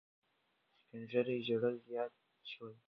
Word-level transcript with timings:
سپین 0.81 1.01
ږیري 1.11 1.35
ژړل 1.47 1.75
زیات 1.87 2.13
شول. 2.51 2.73